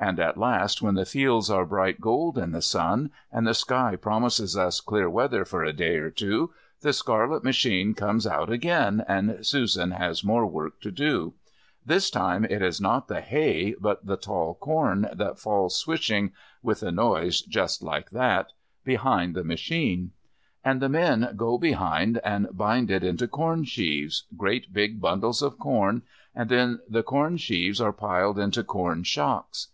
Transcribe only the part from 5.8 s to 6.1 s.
or